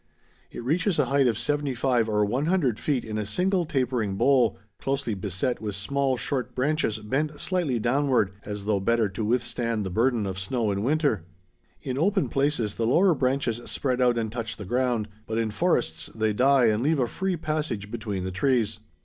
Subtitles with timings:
[0.49, 5.13] It reaches a height of 75 or 100 feet in a single tapering bole, closely
[5.13, 10.25] beset with small short branches bent slightly downward, as though better to withstand the burden
[10.25, 11.25] of snow in winter.
[11.83, 16.09] In open places the lower branches spread out and touch the ground, but in forests
[16.15, 18.79] they die and leave a free passage between the trees.